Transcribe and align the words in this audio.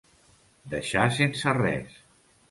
Deixar 0.71 1.03
sense 1.17 1.51
res. 1.57 1.99